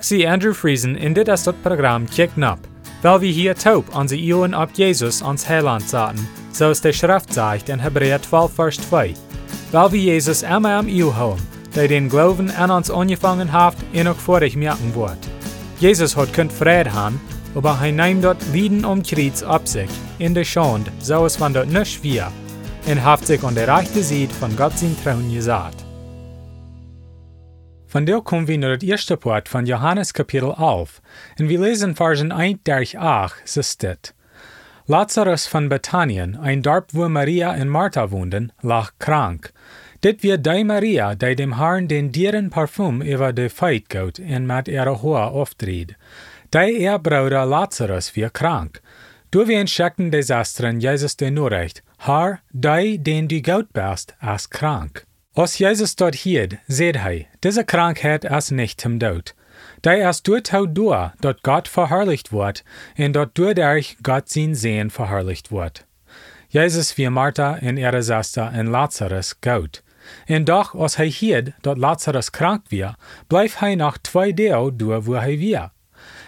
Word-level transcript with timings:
Zie 0.00 0.26
Andrew 0.26 0.52
Friesen 0.52 0.96
in 0.96 1.12
dit 1.14 1.28
is 1.28 1.44
dat 1.44 1.62
programma 1.62 2.06
Kijk 2.10 2.36
Nap, 2.36 2.58
weil 3.02 3.20
wir 3.20 3.32
hier 3.32 3.54
taub 3.54 3.94
an 3.94 4.08
sie 4.08 4.34
Ohren 4.34 4.52
ab 4.52 4.70
Jesus 4.74 5.22
ans 5.22 5.48
Heiland 5.48 5.88
zaten, 5.88 6.28
so 6.52 6.70
es 6.70 6.80
der 6.80 6.92
Schrift 6.92 7.32
sagt 7.32 7.68
in 7.68 7.78
Hebräer 7.78 8.20
12, 8.20 8.52
Vers 8.52 8.76
2. 8.88 9.14
Weil 9.70 9.92
wir 9.92 10.00
Jesus 10.00 10.42
immer 10.42 10.78
am 10.78 10.88
Iu 10.88 11.14
haben, 11.14 11.40
der 11.76 11.86
den 11.86 12.08
Glauben 12.08 12.50
an 12.50 12.72
uns 12.72 12.90
angefangen 12.90 13.52
hat, 13.52 13.76
ihn 13.92 14.08
auch 14.08 14.16
vor 14.16 14.42
ich 14.42 14.56
merken 14.56 14.92
wird. 14.96 15.18
Jesus 15.78 16.16
hat 16.16 16.32
könnt 16.32 16.52
Frieden 16.52 16.92
haben, 16.92 17.20
aber 17.54 17.78
er 17.80 17.92
nimmt 17.92 18.24
dort 18.24 18.44
Lieden 18.52 18.84
um 18.84 19.04
Kreuz 19.04 19.44
ab 19.44 19.68
sich, 19.68 19.90
in 20.18 20.34
der 20.34 20.44
Schande, 20.44 20.90
so 20.98 21.26
es 21.26 21.36
von 21.36 21.54
dort 21.54 21.68
nicht 21.68 22.02
wir, 22.02 22.32
und 22.86 23.04
hat 23.04 23.24
sich 23.24 23.42
an 23.44 23.54
der 23.54 23.68
rechten 23.68 24.02
Seite 24.02 24.34
von 24.34 24.56
Gott 24.56 24.76
sein 24.76 24.96
Trauen 25.04 25.32
gesagt. 25.32 25.85
Von 27.96 28.04
der 28.04 28.20
kommen 28.20 28.46
wir 28.46 28.58
naar 28.58 28.70
het 28.70 28.82
eerste 28.82 29.16
part 29.16 29.48
van 29.48 29.64
Johannes 29.64 30.12
kapitel 30.12 30.56
11 30.56 31.00
en 31.34 31.46
we 31.46 31.58
lezen 31.58 31.94
versen 31.94 32.30
1 32.30 32.58
durch 32.62 32.98
8, 32.98 33.40
so 33.44 33.62
steht. 33.62 34.14
Lazarus 34.86 35.46
von 35.46 35.68
Bethanien, 35.68 36.36
ein 36.36 36.62
Dorf, 36.62 36.84
wo 36.92 37.08
Maria 37.08 37.54
und 37.54 37.68
Martha 37.68 38.10
wohnten, 38.10 38.52
lag 38.60 38.90
krank. 38.98 39.50
Dit 40.00 40.22
wird 40.22 40.44
die 40.44 40.64
Maria, 40.64 41.14
die 41.14 41.34
dem 41.34 41.56
Herrn 41.56 41.88
den 41.88 42.12
dieren 42.12 42.50
Parfum 42.50 43.00
über 43.00 43.32
de 43.32 43.48
Feit 43.48 43.88
gout 43.88 44.18
en 44.18 44.46
met 44.46 44.68
ihre 44.68 45.02
Hoa 45.02 45.28
auftried. 45.28 45.96
Die 46.52 46.82
ihr 46.82 47.00
Lazarus 47.46 48.14
wird 48.14 48.34
krank. 48.34 48.82
Du 49.30 49.48
wir 49.48 49.66
schicken 49.66 50.10
des 50.10 50.30
Astren 50.30 50.80
Jesus 50.80 51.16
den 51.16 51.34
Nurecht, 51.34 51.82
Herr, 51.98 52.40
die, 52.52 52.98
den 52.98 53.26
du 53.26 53.40
gout 53.40 53.72
bist, 53.72 54.14
ist 54.20 54.50
krank. 54.50 55.06
Als 55.36 55.58
Jesus 55.58 55.94
dort 55.96 56.14
hielt, 56.14 56.56
seht 56.66 56.96
hij, 56.96 57.26
diese 57.44 57.62
Krankheit 57.62 58.24
ist 58.24 58.52
nicht 58.52 58.82
im 58.86 58.98
Tod. 58.98 59.34
Da 59.82 59.92
erst 59.92 60.26
durch 60.26 60.44
door 60.44 61.12
dat 61.20 61.42
Gott 61.42 61.68
verherrlicht 61.68 62.32
wird, 62.32 62.64
und 62.96 63.12
dort 63.12 63.38
dadurch 63.38 63.98
Gott 64.02 64.30
sein 64.30 64.54
Sehen 64.54 64.88
verherrlicht 64.88 65.52
wird. 65.52 65.84
Jesus 66.48 66.96
wie 66.96 67.10
Martha 67.10 67.58
und 67.60 67.76
ihre 67.76 68.02
Schwester 68.02 68.50
und 68.58 68.68
Lazarus 68.68 69.38
gut. 69.42 69.82
Und 70.26 70.48
doch, 70.48 70.74
als 70.74 70.96
hij 70.96 71.10
hielt, 71.10 71.52
dat 71.60 71.76
Lazarus 71.76 72.32
krank 72.32 72.72
war, 72.72 72.96
bleef 73.28 73.60
hij 73.60 73.76
noch 73.76 73.98
zwei 74.02 74.32
Tage 74.32 74.72
door 74.72 75.04
wo 75.04 75.16
hij 75.16 75.38
war. 75.38 75.72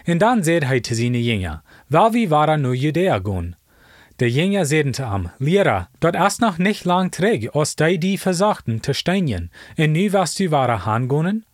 Und 0.06 0.20
dann 0.20 0.42
seht 0.42 0.66
hij 0.66 0.80
zu 0.80 0.94
seinen 0.94 1.22
Jünger, 1.22 1.62
weil 1.88 2.12
wie 2.12 2.30
war 2.30 2.48
er 2.48 2.58
nur 2.58 2.74
Judäa 2.74 3.20
gehen. 3.20 3.56
Der 4.20 4.28
Jünger 4.28 4.64
zeiden 4.64 4.92
te 4.92 5.06
am, 5.06 5.30
Lehrer, 5.38 5.88
dort 6.00 6.16
ist 6.16 6.40
noch 6.40 6.58
nicht 6.58 6.84
lang 6.84 7.12
träg, 7.12 7.54
als 7.54 7.76
die 7.76 7.98
die 7.98 8.18
versachten 8.18 8.82
te 8.82 8.92
steinen, 8.92 9.50
und 9.76 9.92
nu 9.92 10.12
was 10.12 10.34
du 10.34 10.50
wahre 10.50 10.84
hangonen? 10.84 11.46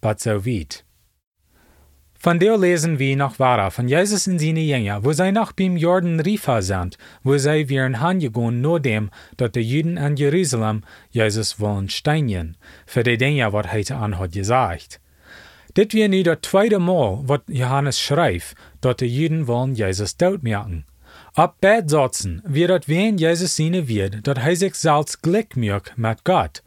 But 0.00 0.20
so 0.20 0.46
weit. 0.46 0.84
Von 2.16 2.38
der 2.38 2.56
lesen 2.58 3.00
wir 3.00 3.16
noch 3.16 3.40
weiter 3.40 3.72
von 3.72 3.88
Jesus 3.88 4.28
und 4.28 4.38
seine 4.38 4.60
Jünger, 4.60 5.04
wo 5.04 5.12
sie 5.12 5.32
noch 5.32 5.50
beim 5.50 5.76
Jordan 5.76 6.20
Rifa 6.20 6.62
sind, 6.62 6.96
wo 7.24 7.38
sie 7.38 7.68
wären 7.68 8.00
hangegangen 8.00 8.60
nur 8.60 8.78
dem, 8.78 9.10
dort 9.36 9.56
die 9.56 9.60
Juden 9.60 9.98
an 9.98 10.16
Jerusalem 10.16 10.84
Jesus 11.10 11.58
wollen 11.58 11.88
steinen, 11.88 12.56
für 12.86 13.02
die 13.02 13.18
Dinge, 13.18 13.52
was 13.52 13.72
heute 13.72 13.96
an 13.96 14.18
hat 14.18 14.30
gesagt. 14.30 15.00
Dit 15.76 15.92
wir 15.92 16.08
nu 16.08 16.22
das 16.22 16.38
zweite 16.42 16.78
Mal, 16.78 17.20
was 17.24 17.40
Johannes 17.48 18.00
schreibt, 18.00 18.54
dort 18.80 19.00
die 19.00 19.06
Juden 19.06 19.48
wollen 19.48 19.74
Jesus 19.74 20.16
tot 20.16 20.44
merken. 20.44 20.84
Ab 21.36 21.60
beid 21.60 21.90
Sätzen 21.90 22.40
wird 22.46 22.70
dat 22.70 22.88
wen 22.88 23.18
Jesus 23.18 23.56
seine 23.56 23.86
wird, 23.86 24.24
zich 24.56 24.74
zelfs 24.74 25.18
gelijk 25.20 25.54
maakt 25.54 25.96
met 25.96 26.20
God. 26.24 26.62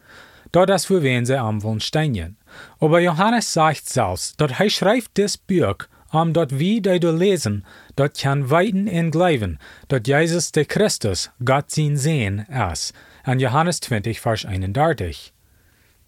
Dat 0.52 0.70
is 0.70 0.86
voor 0.86 1.00
wen 1.00 1.26
zij 1.26 1.40
am 1.40 1.60
wollen 1.60 1.80
steinen. 1.80 2.36
Aber 2.78 3.00
Johannes 3.00 3.52
sagt 3.52 3.88
selbst, 3.88 4.38
dat 4.38 4.50
hij 4.50 4.68
schreibt 4.68 5.10
das 5.12 5.36
Buch, 5.36 5.88
um 6.12 6.32
dat 6.32 6.50
wie 6.50 6.80
die 6.80 6.98
du 7.00 7.10
lesen, 7.10 7.64
dat 7.94 8.18
kann 8.18 8.48
weiten 8.48 8.86
in 8.86 9.10
glauben, 9.10 9.58
dat 9.88 10.06
Jesus 10.06 10.52
der 10.52 10.64
Christus, 10.64 11.30
Gott 11.44 11.70
sein 11.70 11.96
Sehen, 11.96 12.46
ist. 12.72 12.92
An 13.24 13.40
Johannes 13.40 13.80
20, 13.80 14.20
Vers 14.20 14.44
31. 14.44 15.32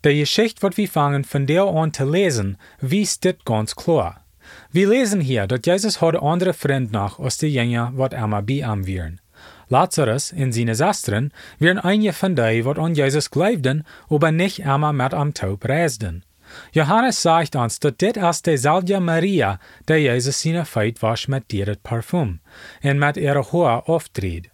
Die 0.04 0.18
Geschichte, 0.20 0.62
wat 0.62 0.76
wir 0.76 0.88
fangen 0.88 1.24
von 1.24 1.46
der 1.46 1.66
an 1.66 1.92
zu 1.92 2.04
lesen, 2.04 2.56
wies 2.80 3.18
dit 3.18 3.44
ganz 3.44 3.74
klar. 3.74 4.21
Wir 4.70 4.88
lesen 4.88 5.20
hier, 5.20 5.46
dass 5.46 5.60
Jesus 5.64 6.00
hat 6.00 6.16
andere 6.16 6.52
Freund 6.52 6.92
noch 6.92 7.18
aus 7.18 7.38
die 7.38 7.48
Jünger, 7.48 7.92
wat 7.94 8.14
einmal 8.14 8.42
bei 8.42 8.64
ihm 8.64 8.86
wären. 8.86 9.20
Lazarus 9.68 10.32
und 10.32 10.52
seine 10.52 10.74
Schwestern 10.74 11.32
wären 11.58 11.78
einige 11.78 12.12
von 12.12 12.36
denen, 12.36 12.64
wat 12.64 12.78
an 12.78 12.94
Jesus 12.94 13.30
glaubten, 13.30 13.84
aber 14.08 14.30
nicht 14.30 14.66
einmal 14.66 14.92
mit 14.92 15.14
am 15.14 15.34
Taub 15.34 15.66
reisten. 15.66 16.24
Johannes 16.72 17.22
sagt 17.22 17.56
uns, 17.56 17.80
dass 17.80 17.96
dit 17.96 18.16
ist 18.16 18.46
dieselbe 18.46 19.00
Maria, 19.00 19.58
der 19.88 20.00
Jesus 20.00 20.42
seine 20.42 20.64
Feit 20.64 21.02
wasch 21.02 21.28
mit 21.28 21.50
dieret 21.50 21.82
Parfum 21.82 22.40
und 22.82 22.98
mit 22.98 23.16
ihrer 23.16 23.50
Hohe 23.52 23.88
auftritt. 23.88 24.51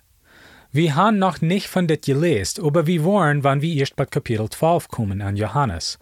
Wir 0.70 0.96
haben 0.96 1.18
noch 1.18 1.40
nicht 1.40 1.66
von 1.66 1.86
dit 1.86 2.04
gelesen, 2.04 2.62
aber 2.62 2.86
wir 2.86 3.02
wollen, 3.02 3.42
wenn 3.42 3.62
wir 3.62 3.74
erst 3.74 3.96
bei 3.96 4.04
Kapitel 4.04 4.50
12 4.50 4.88
kommen 4.88 5.22
an 5.22 5.34
Johannes. 5.34 5.98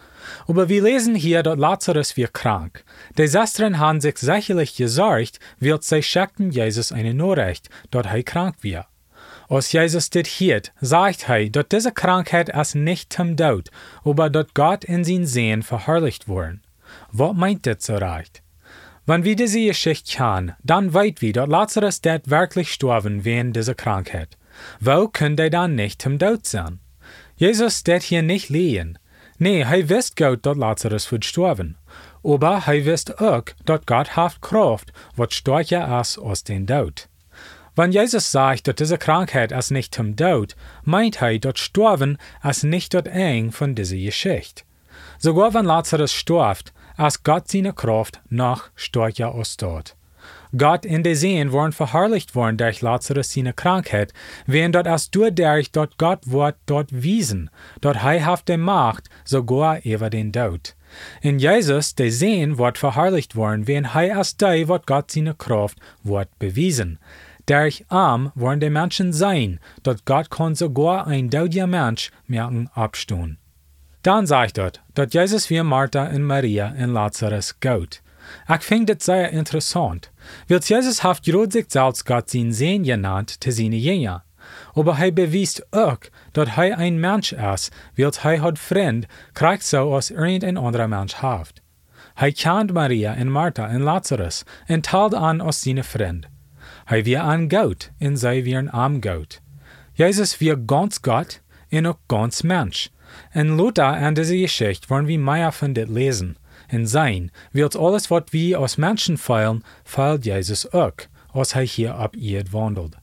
Aber 0.48 0.68
wir 0.68 0.82
lesen 0.82 1.14
hier, 1.14 1.44
dass 1.44 1.56
Lazarus 1.56 2.16
wird 2.16 2.34
krank. 2.34 2.82
Schwestern 3.16 3.78
haben 3.78 4.00
sich 4.00 4.18
sicherlich 4.18 4.74
gesorgt, 4.74 5.38
weil 5.60 5.80
sie 5.80 6.02
schickten 6.02 6.50
Jesus 6.50 6.90
eine 6.90 7.14
Nachricht, 7.14 7.70
dass 7.92 8.06
er 8.06 8.24
krank 8.24 8.56
wird. 8.62 8.86
Als 9.48 9.70
Jesus 9.70 10.10
dit 10.10 10.26
hielt, 10.26 10.72
sagt 10.80 11.28
er, 11.28 11.48
dass 11.48 11.68
diese 11.68 11.92
Krankheit 11.92 12.48
es 12.48 12.74
nicht 12.74 13.12
zum 13.12 13.36
Tod, 13.36 13.70
aber 14.04 14.30
dass 14.30 14.52
Gott 14.54 14.84
in 14.84 15.04
sein 15.04 15.26
Sehen 15.26 15.62
verherrlicht 15.62 16.26
worden. 16.26 16.62
Was 17.12 17.36
meint 17.36 17.66
das 17.66 17.86
so 17.86 17.94
recht? 17.94 18.42
Wenn 19.06 19.22
wir 19.22 19.36
diese 19.36 19.64
Geschichte 19.64 20.16
kennen, 20.16 20.54
dann 20.64 20.92
weit 20.92 21.22
wir, 21.22 21.32
dass 21.32 21.48
Lazarus 21.48 22.00
det 22.00 22.28
wirklich 22.28 22.72
sterben 22.72 23.24
wegen 23.24 23.52
dieser 23.52 23.76
Krankheit. 23.76 24.36
Wo 24.80 25.08
können 25.08 25.36
die 25.36 25.50
dann 25.50 25.74
nicht 25.74 26.02
zum 26.02 26.18
Tod 26.18 26.46
sein? 26.46 26.80
Jesus 27.36 27.80
steht 27.80 28.02
hier 28.02 28.22
nicht 28.22 28.48
liegen. 28.48 28.98
Nee, 29.38 29.64
hij 29.64 29.88
wist 29.88 30.16
gut, 30.16 30.46
dat 30.46 30.56
Lazarus 30.56 31.10
wird 31.12 31.24
sterben. 31.24 31.76
Aber 32.24 32.66
hij 32.66 32.84
wist 32.84 33.20
auch, 33.20 33.44
dat 33.64 33.86
Gott 33.86 34.16
haft 34.16 34.40
Kraft, 34.40 34.92
wat 35.14 35.34
stärker 35.34 36.00
ist 36.00 36.18
als 36.18 36.42
den 36.44 36.66
Tod. 36.66 37.08
Wenn 37.76 37.92
Jesus 37.92 38.32
sagt, 38.32 38.66
dass 38.66 38.76
diese 38.76 38.96
Krankheit 38.96 39.52
es 39.52 39.70
nicht 39.70 39.94
zum 39.94 40.16
Tod, 40.16 40.56
meint 40.82 41.20
er, 41.20 41.38
dass 41.38 41.58
Sterben 41.58 42.16
es 42.42 42.62
nicht 42.62 42.94
dort 42.94 43.06
eng 43.06 43.52
von 43.52 43.74
dieser 43.74 43.96
Geschichte. 43.96 44.62
Sogar 45.18 45.52
wenn 45.52 45.66
Lazarus 45.66 46.12
stirbt, 46.14 46.72
ist 46.96 47.22
Gott 47.22 47.48
seine 47.48 47.74
Kraft 47.74 48.22
noch 48.30 48.70
stärker 48.74 49.34
als 49.34 49.58
dort. 49.58 49.94
Gott 50.56 50.84
in 50.84 51.02
der 51.02 51.16
Seen 51.16 51.52
waren 51.52 51.72
verherrlicht 51.72 52.34
worden 52.34 52.56
durch 52.56 52.82
Lazarus 52.82 53.32
seine 53.32 53.52
Krankheit, 53.52 54.12
während 54.46 54.74
dort 54.74 54.88
als 54.88 55.10
dadurch 55.10 55.72
dort 55.72 55.98
Gott 55.98 56.20
Wort 56.30 56.56
dort 56.66 56.88
wiesen, 56.90 57.50
dort 57.80 58.02
heihafte 58.02 58.56
Macht, 58.56 59.08
sogar 59.24 59.84
über 59.84 60.10
den 60.10 60.32
Tod. 60.32 60.76
In 61.20 61.38
Jesus, 61.38 61.94
der 61.94 62.10
Seen, 62.10 62.58
wird 62.58 62.78
verherrlicht 62.78 63.36
worden, 63.36 63.66
während 63.66 63.94
hei 63.94 64.14
als 64.14 64.36
die, 64.36 64.68
wird 64.68 64.86
Gott 64.86 65.10
seine 65.10 65.34
Kraft 65.34 65.78
wird 66.02 66.28
bewiesen. 66.38 66.98
Durch 67.46 67.84
arm 67.88 68.32
wollen 68.34 68.60
die 68.60 68.70
Menschen 68.70 69.12
sein, 69.12 69.60
dort 69.82 70.04
Gott 70.04 70.30
kann 70.30 70.54
sogar 70.54 71.06
ein 71.06 71.30
daudiger 71.30 71.66
Mensch 71.66 72.10
merken 72.26 72.68
abstehen. 72.74 73.38
Dann 74.02 74.26
sagt 74.26 74.58
dort, 74.58 74.82
dass 74.94 75.12
Jesus 75.12 75.50
wie 75.50 75.62
Martha 75.62 76.06
und 76.06 76.22
Maria 76.22 76.74
und 76.78 76.92
Lazarus 76.92 77.58
geht. 77.60 78.02
Ich 78.48 78.62
finde 78.62 78.96
das 78.96 79.06
sehr 79.06 79.30
interessant. 79.30 80.10
Weil 80.48 80.60
Jesus 80.62 80.96
sich 80.96 81.66
selbst 81.68 82.06
Gott 82.06 82.30
sein 82.30 82.52
Sehen 82.52 82.84
genannt 82.84 83.42
zu 83.42 83.52
seinen 83.52 83.72
Jüngern. 83.72 84.22
Aber 84.74 84.98
er 84.98 85.10
beweist 85.10 85.66
auch, 85.72 85.98
dass 86.32 86.56
er 86.56 86.78
ein 86.78 86.98
Mensch 86.98 87.32
ist, 87.32 87.70
weil 87.96 88.10
er 88.24 88.42
hat 88.42 88.58
Freund, 88.58 89.08
kriegt 89.34 89.62
so 89.62 89.94
als 89.94 90.10
irgendein 90.10 90.56
anderer 90.56 90.88
Mensch 90.88 91.16
hat. 91.16 91.62
Er 92.14 92.32
kennt 92.32 92.72
Maria 92.72 93.14
und 93.14 93.28
Martha 93.28 93.66
und 93.66 93.82
Lazarus 93.82 94.44
und 94.68 94.86
teilt 94.86 95.14
an 95.14 95.40
als 95.40 95.62
seine 95.62 95.82
Freund. 95.82 96.28
Er 96.86 97.04
wird 97.04 97.22
ein 97.22 97.48
Gott 97.48 97.90
und 98.00 98.16
sie 98.16 98.44
werden 98.44 98.72
am 98.72 99.00
Gott. 99.00 99.40
Jesus 99.94 100.40
wird 100.40 100.66
ganz 100.66 101.02
Gott 101.02 101.40
und 101.70 101.86
auch 101.86 101.98
ganz 102.08 102.42
Mensch. 102.42 102.90
Und 103.34 103.56
Luther 103.56 103.88
an 103.88 104.14
dieser 104.14 104.36
Geschichte 104.36 104.88
wollen 104.90 105.08
wir 105.08 105.18
mehr 105.18 105.52
von 105.52 105.74
das 105.74 105.88
lesen 105.88 106.36
en 106.68 106.86
sein, 106.86 107.30
wird 107.52 107.76
alles, 107.76 108.10
was 108.10 108.24
wir 108.30 108.60
aus 108.60 108.78
Menschen 108.78 109.16
feilen, 109.16 109.62
feilt 109.84 110.26
Jesus 110.26 110.72
auch, 110.72 110.92
als 111.32 111.54
er 111.54 111.62
hier 111.62 111.94
ab 111.94 112.16
ihr 112.16 112.44
wandelt. 112.52 112.96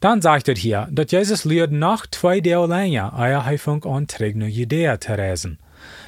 Dann 0.00 0.20
sagt 0.20 0.48
er 0.48 0.56
hier, 0.56 0.88
dass 0.90 1.12
Jesus 1.12 1.44
lehrt 1.44 1.70
nach 1.70 2.06
zwei 2.08 2.40
Tage 2.40 2.66
länger, 2.66 3.12
ehe 3.16 3.52
er 3.52 3.58
fängt 3.58 3.86
an, 3.86 4.08
träg 4.08 4.34
nach 4.36 4.48
Judäa 4.48 5.00
zu 5.00 5.16
reisen. 5.16 5.58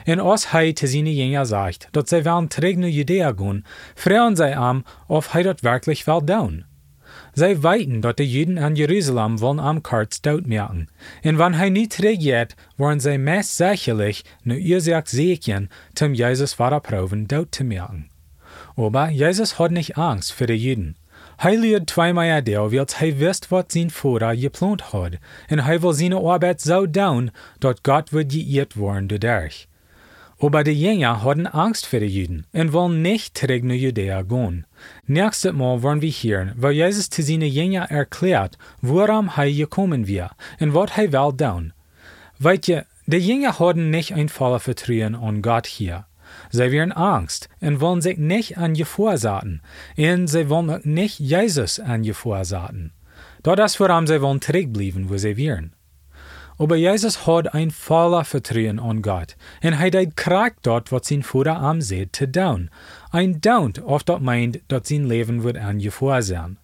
Und 0.07 0.21
als 0.21 0.53
er 0.53 0.75
zu 0.75 0.87
seinen 0.87 1.07
Jüngern 1.07 1.47
sagt, 1.47 1.89
dass 1.93 2.11
sie 2.11 2.25
werden 2.25 2.49
träg 2.49 2.79
nach 2.79 2.89
Judäa 2.89 3.33
gehen, 3.33 3.65
fragen 3.95 4.37
sie 4.37 4.57
am, 4.57 4.85
ob 5.07 5.33
er 5.35 5.55
das 5.55 5.63
wirklich 5.63 6.07
will 6.07 6.27
tun. 6.27 6.65
Zij 7.35 7.61
weten 7.61 8.01
dat 8.01 8.17
de 8.17 8.31
Juden 8.31 8.57
in 8.57 8.75
Jerusalem 8.75 9.39
wollen 9.39 9.65
am 9.65 9.81
Karts 9.81 10.21
doodmerken. 10.21 10.89
En 11.23 11.37
wanneer 11.37 11.59
hij 11.59 11.71
niet 11.71 11.97
reagiert, 11.97 12.55
worden 12.77 13.01
zij 13.01 13.19
meest 13.19 13.63
nu 14.43 14.59
ihr 14.59 14.81
sagt 14.81 15.09
Segen, 15.09 15.71
zum 15.93 16.15
Jesus 16.15 16.55
verproben 16.55 17.27
dood 17.27 17.51
te 17.51 17.65
merken. 17.65 18.11
Aber 18.77 19.11
Jesus 19.11 19.53
hat 19.53 19.71
nicht 19.71 19.97
Angst 19.97 20.33
für 20.33 20.47
die 20.47 20.59
Juden. 20.59 20.97
Hij 21.37 21.59
leert 21.59 21.91
zweimal 21.91 22.43
der, 22.43 22.71
wilt 22.71 22.99
hij 22.99 23.17
wist 23.17 23.49
wat 23.49 23.73
zijn 23.73 23.91
vader 23.91 24.37
geplant 24.37 24.81
had, 24.81 25.13
en 25.47 25.59
hij 25.59 25.81
wil 25.81 25.93
zijn 25.93 26.13
arbeid 26.13 26.63
zo 26.63 26.91
doen, 26.91 27.31
dat 27.59 27.79
God 27.83 28.11
wordt 28.11 28.33
geëerd 28.33 28.75
worden 28.75 29.07
dadurch. 29.07 29.67
Aber 30.45 30.63
die 30.63 30.73
Jünger 30.73 31.25
hatten 31.25 31.47
Angst 31.47 31.87
vor 31.87 32.01
den 32.01 32.11
Juden 32.11 32.47
und 32.53 32.75
wollen 32.75 33.01
nicht 33.01 33.39
zurück 33.39 33.65
nach 33.65 33.75
Judäa 33.75 34.21
gehen. 34.21 34.67
Nächstes 35.07 35.55
Mal 35.55 35.81
wollen 35.83 36.03
wir 36.03 36.11
hören, 36.11 36.53
weil 36.55 36.73
Jesus 36.73 37.09
zu 37.09 37.23
seinen 37.23 37.51
Jüngern 37.51 37.89
erklärt, 37.89 38.59
warum 38.83 39.31
er 39.35 39.51
gekommen 39.51 40.07
wir 40.07 40.33
und 40.61 40.75
was 40.75 40.91
er 40.99 41.13
will 41.13 41.37
tun. 41.39 41.73
Weißt 42.41 42.69
ihr, 42.69 42.85
die 43.07 43.17
Jünger 43.17 43.59
hatten 43.59 43.89
nicht 43.89 44.13
ein 44.13 44.29
volles 44.29 44.65
Vertrauen 44.65 45.15
an 45.15 45.41
Gott 45.41 45.67
hier. 45.67 46.05
Sie 46.51 46.71
werden 46.71 46.93
Angst 46.93 47.49
und 47.63 47.81
wollen 47.81 48.03
sich 48.03 48.19
nicht 48.19 48.59
an 48.59 48.75
Gefahr 48.75 49.17
saten, 49.17 49.63
und 49.97 50.27
sie 50.27 50.51
wollen 50.51 50.79
nicht 50.85 51.21
Jesus 51.21 51.81
an 51.81 52.03
Gefahr 52.03 52.45
saten. 52.45 52.93
Das 53.43 53.73
ist, 53.73 53.81
warum 53.81 54.07
sie 54.07 54.21
wollen 54.21 54.43
zurückbleiben, 54.43 55.09
wo 55.09 55.17
sie 55.17 55.39
wären. 55.39 55.73
Aber 56.57 56.77
Jesus 56.77 57.27
hat 57.27 57.53
ein 57.53 57.71
voller 57.71 58.25
Vertrauen 58.25 58.79
an 58.79 59.03
Gott, 59.03 59.37
und 59.63 59.73
er 59.73 59.79
hat 59.79 60.17
Kraft 60.17 60.59
dort, 60.63 60.93
was 60.93 61.09
sein 61.09 61.23
Vater 61.23 61.57
am 61.57 61.81
sieht, 61.81 62.15
zu 62.15 62.31
tun. 62.31 62.71
Ein 63.11 63.41
Daunt, 63.41 63.83
oft 63.83 64.09
dort 64.09 64.23
meint, 64.23 64.61
dass 64.69 64.89
sein 64.89 65.05
Leben 65.05 65.43
wird 65.43 65.57
an 65.57 65.81
Gefahr 65.81 66.23
sein. 66.23 66.59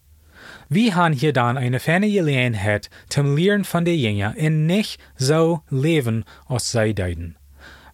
Wir 0.69 0.95
haben 0.95 1.13
hier 1.13 1.33
dann 1.33 1.57
eine 1.57 1.79
ferne 1.79 2.09
Gelegenheit 2.09 2.89
zum 3.09 3.35
Lehren 3.35 3.65
von 3.65 3.83
den 3.83 3.99
Jüngern 3.99 4.35
und 4.37 4.65
nicht 4.65 4.99
so 5.17 5.61
leben, 5.69 6.23
als 6.47 6.71
sie 6.71 6.93
deuten. 6.93 7.35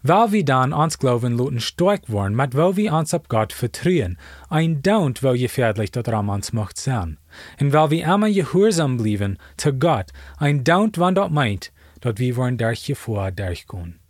Weil 0.04 0.30
wir 0.30 0.44
dann 0.44 0.72
ans 0.72 0.98
Glauben 0.98 1.36
lauten 1.36 1.58
stark 1.58 2.08
worden, 2.08 2.36
mit 2.36 2.54
weil 2.54 2.76
wir 2.76 2.92
uns 2.92 3.12
auf 3.12 3.28
Gott 3.28 3.52
vertrauen, 3.52 4.16
ein 4.48 4.80
Daunt, 4.80 5.24
weil 5.24 5.36
gefährlich 5.38 5.90
das 5.90 6.06
Raum 6.06 6.28
uns 6.28 6.52
macht 6.52 6.78
sein. 6.78 7.18
Und 7.60 7.72
weil 7.72 7.90
wir 7.90 8.06
immer 8.06 8.30
gehorsam 8.30 8.96
bleiben 8.96 9.38
zu 9.56 9.72
Gott, 9.72 10.12
ein 10.38 10.62
Daunt, 10.62 10.98
wann 10.98 11.16
dort 11.16 11.32
meint, 11.32 11.72
dat 12.00 12.18
wir 12.18 12.36
wollen 12.36 12.58
durch 12.58 12.84
Gefahr 12.84 13.32
durchgehen. 13.32 14.00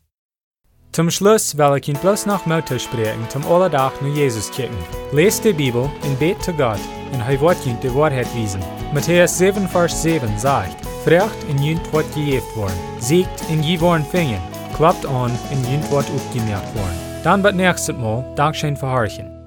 Zum 0.93 1.11
Schluss 1.11 1.56
will 1.56 1.76
ich 1.79 1.88
Ihnen 1.88 2.00
bloß 2.00 2.26
noch 2.26 2.46
Mutter 2.46 2.79
sprechen, 2.79 3.29
zum 3.29 3.46
Allerdach 3.46 3.93
nur 4.00 4.14
Jesus 4.14 4.50
kicken. 4.50 4.76
Lest 5.12 5.44
die 5.44 5.52
Bibel 5.52 5.90
und 6.02 6.19
bet 6.19 6.43
zu 6.43 6.52
Gott, 6.52 6.81
und 7.12 7.20
er 7.20 7.40
wird 7.40 7.64
Ihnen 7.67 7.81
die 7.81 7.94
Wahrheit 7.94 8.26
wiesen. 8.35 8.62
Matthäus 8.93 9.38
7, 9.38 9.69
Vers 9.69 10.02
7 10.02 10.38
sagt, 10.38 10.85
Frecht 11.05 11.44
in 11.49 11.62
jünt 11.62 11.93
wird 11.93 12.12
gejeft 12.14 12.56
worden, 12.56 12.79
siegt 12.99 13.49
in 13.50 13.62
je 13.62 13.81
worden 13.81 14.05
fingen, 14.05 14.41
klappt 14.76 15.06
an 15.06 15.31
in 15.52 15.70
jünt 15.70 15.91
wird 15.91 16.11
aufgemerkt 16.11 16.75
worden. 16.75 17.23
Dann 17.23 17.43
wird 17.43 17.55
nächstes 17.55 17.96
Mal 17.96 18.25
Dankeschön 18.34 18.76
für 18.76 18.91
Horchen. 18.91 19.38